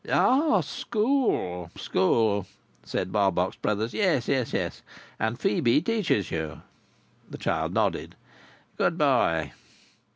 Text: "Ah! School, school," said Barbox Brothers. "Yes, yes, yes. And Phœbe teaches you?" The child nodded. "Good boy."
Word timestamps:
"Ah! 0.09 0.61
School, 0.61 1.69
school," 1.77 2.47
said 2.83 3.11
Barbox 3.11 3.55
Brothers. 3.57 3.93
"Yes, 3.93 4.27
yes, 4.27 4.51
yes. 4.51 4.81
And 5.19 5.37
Phœbe 5.37 5.85
teaches 5.85 6.31
you?" 6.31 6.63
The 7.29 7.37
child 7.37 7.75
nodded. 7.75 8.15
"Good 8.77 8.97
boy." 8.97 9.51